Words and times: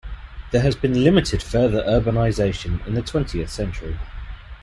There 0.49 0.63
has 0.63 0.75
been 0.75 1.03
limited 1.03 1.43
further 1.43 1.83
urbanization 1.83 2.83
in 2.87 2.95
the 2.95 3.03
twentieth 3.03 3.51
century. 3.51 3.99